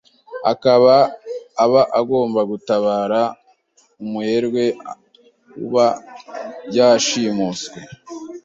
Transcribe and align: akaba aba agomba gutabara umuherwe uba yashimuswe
akaba 0.51 0.95
aba 1.63 1.81
agomba 1.99 2.39
gutabara 2.51 3.21
umuherwe 4.01 4.63
uba 5.63 5.87
yashimuswe 6.75 7.79